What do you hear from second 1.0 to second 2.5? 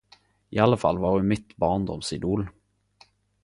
var ho mitt barndoms idol!